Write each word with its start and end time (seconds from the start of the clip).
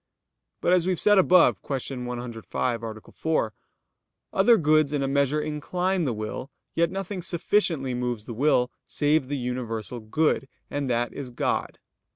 But 0.61 0.73
as 0.73 0.87
we 0.87 0.93
have 0.93 0.99
said 0.99 1.19
above 1.19 1.61
(Q. 1.61 2.03
105, 2.05 2.81
A. 2.83 3.01
4), 3.11 3.53
other 4.33 4.57
goods 4.57 4.93
in 4.93 5.03
a 5.03 5.07
measure 5.07 5.39
incline 5.39 6.05
the 6.05 6.13
will, 6.13 6.49
yet 6.73 6.89
nothing 6.89 7.21
sufficiently 7.21 7.93
moves 7.93 8.25
the 8.25 8.33
will 8.33 8.71
save 8.87 9.27
the 9.27 9.37
universal 9.37 9.99
good, 9.99 10.47
and 10.71 10.89
that 10.89 11.13
is 11.13 11.29
God. 11.29 11.77